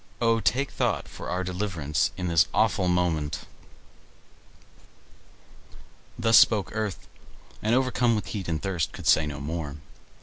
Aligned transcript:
O, 0.19 0.39
take 0.39 0.71
thought 0.71 1.07
for 1.07 1.29
our 1.29 1.43
deliverance 1.43 2.09
in 2.17 2.27
this 2.27 2.47
awful 2.55 2.87
moment!" 2.87 3.41
Thus 6.17 6.39
spoke 6.39 6.71
Earth, 6.75 7.07
and 7.61 7.75
overcome 7.75 8.15
with 8.15 8.25
heat 8.25 8.47
and 8.47 8.59
thirst, 8.59 8.93
could 8.93 9.05
say 9.05 9.27
no 9.27 9.39
more. 9.39 9.75